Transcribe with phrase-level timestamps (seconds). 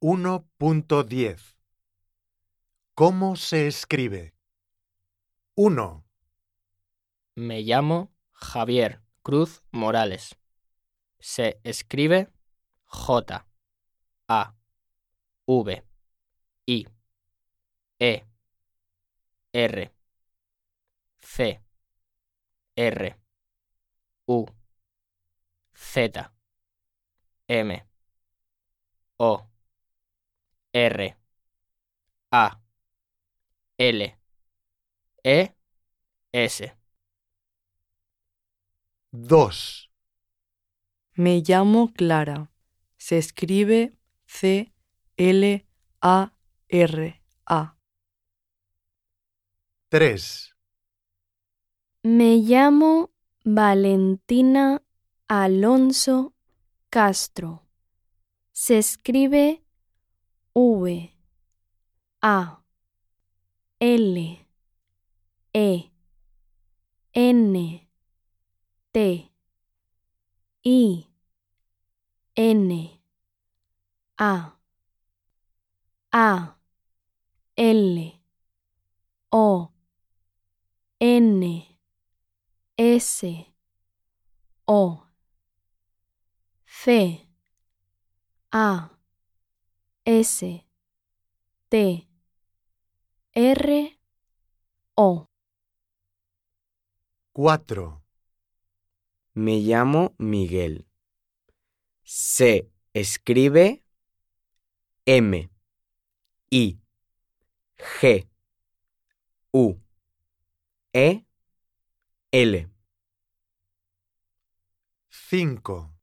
[0.00, 1.56] 1.10
[2.94, 4.32] ¿Cómo se escribe?
[5.56, 6.04] 1,
[7.34, 10.36] Me llamo Javier Cruz Morales.
[11.18, 12.28] Se escribe
[12.84, 13.46] J
[14.28, 14.54] A
[15.46, 15.84] V
[16.66, 16.86] I
[17.98, 18.24] E
[19.52, 19.92] R
[21.18, 21.60] C
[22.76, 23.20] R
[24.26, 24.46] U
[25.74, 26.32] Z
[27.48, 27.86] M
[29.16, 29.48] O
[30.72, 31.16] R.
[32.30, 32.60] A.
[33.78, 34.18] L.
[35.22, 35.54] E.
[36.32, 36.76] S.
[39.10, 39.90] 2,
[41.14, 42.52] Me llamo Clara.
[42.98, 43.96] Se escribe
[44.26, 44.72] C
[45.16, 45.66] L
[46.02, 46.32] A
[46.68, 47.76] R A.
[49.88, 50.54] 3,
[52.02, 53.10] Me llamo
[53.44, 54.82] Valentina
[55.26, 56.34] Alonso
[56.90, 57.66] Castro.
[58.52, 59.64] Se escribe
[62.22, 62.58] A
[63.80, 64.16] L
[65.54, 65.90] E
[67.14, 67.80] N
[68.92, 69.30] T
[70.66, 71.06] I
[72.36, 72.90] N
[74.18, 74.52] A
[76.12, 76.54] A
[77.56, 78.12] L
[79.32, 79.70] O
[81.00, 81.62] N
[82.76, 83.24] S
[84.66, 85.02] O
[86.66, 87.26] C
[88.52, 88.90] A
[90.06, 90.67] S
[91.70, 92.08] T
[93.34, 94.00] R
[94.94, 95.28] O.
[97.32, 98.02] 4,
[99.34, 100.88] Me llamo Miguel.
[102.02, 103.84] Se escribe
[105.04, 105.50] M.
[106.50, 106.80] I.
[107.76, 108.28] G.
[109.52, 109.78] U.
[110.94, 111.26] E.
[112.32, 112.70] L.
[115.10, 115.94] 5,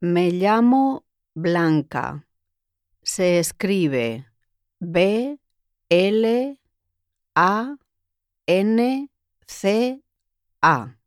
[0.00, 2.26] Me llamo Blanca.
[3.02, 4.26] Se escribe
[4.80, 5.38] B
[5.90, 6.56] L
[7.34, 7.76] A
[8.46, 9.08] N
[9.46, 10.00] C
[10.62, 10.97] A.